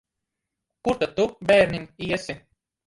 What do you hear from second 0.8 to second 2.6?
Kur tad tu, bērniņ, iesi?